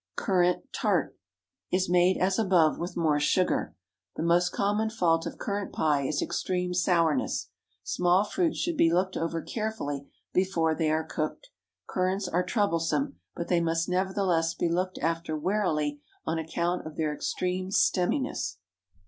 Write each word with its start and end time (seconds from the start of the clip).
CURRANT 0.15 0.73
TART 0.73 1.15
Is 1.71 1.87
made 1.87 2.17
as 2.17 2.39
above, 2.39 2.79
with 2.79 2.97
more 2.97 3.19
sugar. 3.19 3.75
The 4.15 4.23
most 4.23 4.49
common 4.49 4.89
fault 4.89 5.27
of 5.27 5.37
currant 5.37 5.71
pie 5.73 6.07
is 6.07 6.23
extreme 6.23 6.73
sourness. 6.73 7.49
Small 7.83 8.23
fruits 8.23 8.57
should 8.57 8.77
be 8.77 8.91
looked 8.91 9.15
over 9.15 9.43
carefully 9.43 10.07
before 10.33 10.73
they 10.73 10.89
are 10.89 11.03
cooked. 11.07 11.51
Currants 11.87 12.27
are 12.27 12.43
troublesome, 12.43 13.19
but 13.35 13.47
they 13.47 13.61
must 13.61 13.87
nevertheless 13.87 14.55
be 14.55 14.69
looked 14.69 14.97
after 14.97 15.37
warily 15.37 16.01
on 16.25 16.39
account 16.39 16.87
of 16.87 16.95
their 16.97 17.13
extreme 17.13 17.69
stemminess. 17.69 18.57